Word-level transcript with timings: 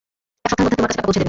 এক 0.43 0.49
সপ্তাহের 0.49 0.65
মধ্যে 0.65 0.77
তোমার 0.77 0.89
কাছে 0.89 0.97
টাকা 0.99 1.05
পৌঁছে 1.07 1.07
দেবে। 1.07 1.19